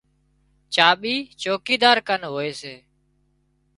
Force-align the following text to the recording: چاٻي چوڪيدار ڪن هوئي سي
چاٻي 0.73 1.15
چوڪيدار 1.41 1.97
ڪن 2.07 2.21
هوئي 2.31 2.51
سي 2.61 2.75